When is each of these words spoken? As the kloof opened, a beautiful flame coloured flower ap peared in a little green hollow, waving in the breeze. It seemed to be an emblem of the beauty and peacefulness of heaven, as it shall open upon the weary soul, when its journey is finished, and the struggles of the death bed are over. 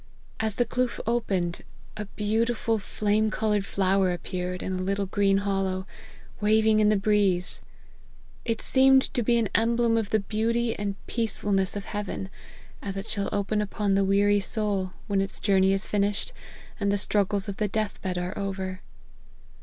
As 0.39 0.55
the 0.55 0.65
kloof 0.65 0.99
opened, 1.05 1.61
a 1.95 2.05
beautiful 2.05 2.79
flame 2.79 3.29
coloured 3.29 3.67
flower 3.67 4.09
ap 4.09 4.23
peared 4.23 4.63
in 4.63 4.73
a 4.73 4.81
little 4.81 5.05
green 5.05 5.37
hollow, 5.37 5.85
waving 6.39 6.79
in 6.79 6.89
the 6.89 6.95
breeze. 6.95 7.61
It 8.43 8.61
seemed 8.63 9.13
to 9.13 9.21
be 9.21 9.37
an 9.37 9.49
emblem 9.53 9.97
of 9.97 10.09
the 10.09 10.19
beauty 10.19 10.73
and 10.73 10.95
peacefulness 11.05 11.75
of 11.75 11.85
heaven, 11.85 12.29
as 12.81 12.97
it 12.97 13.07
shall 13.07 13.29
open 13.31 13.61
upon 13.61 13.93
the 13.93 14.03
weary 14.03 14.39
soul, 14.39 14.93
when 15.05 15.21
its 15.21 15.39
journey 15.39 15.71
is 15.71 15.85
finished, 15.85 16.33
and 16.79 16.91
the 16.91 16.97
struggles 16.97 17.47
of 17.47 17.57
the 17.57 17.67
death 17.67 18.01
bed 18.01 18.17
are 18.17 18.35
over. 18.35 18.81